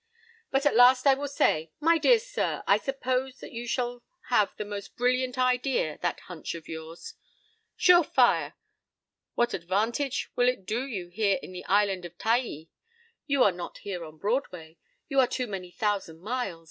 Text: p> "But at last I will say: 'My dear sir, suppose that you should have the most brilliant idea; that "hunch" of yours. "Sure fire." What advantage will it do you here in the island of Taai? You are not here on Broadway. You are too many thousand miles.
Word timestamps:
p> 0.03 0.17
"But 0.49 0.65
at 0.65 0.73
last 0.75 1.05
I 1.05 1.13
will 1.13 1.27
say: 1.27 1.69
'My 1.79 1.99
dear 1.99 2.17
sir, 2.17 2.63
suppose 2.81 3.37
that 3.39 3.51
you 3.51 3.67
should 3.67 3.99
have 4.29 4.49
the 4.57 4.65
most 4.65 4.95
brilliant 4.95 5.37
idea; 5.37 5.99
that 6.01 6.21
"hunch" 6.21 6.55
of 6.55 6.67
yours. 6.67 7.13
"Sure 7.77 8.03
fire." 8.03 8.55
What 9.35 9.53
advantage 9.53 10.31
will 10.35 10.47
it 10.49 10.65
do 10.65 10.87
you 10.87 11.09
here 11.09 11.37
in 11.43 11.51
the 11.51 11.65
island 11.65 12.03
of 12.05 12.17
Taai? 12.17 12.69
You 13.27 13.43
are 13.43 13.51
not 13.51 13.77
here 13.77 14.03
on 14.03 14.17
Broadway. 14.17 14.79
You 15.07 15.19
are 15.19 15.27
too 15.27 15.45
many 15.45 15.69
thousand 15.69 16.17
miles. 16.19 16.59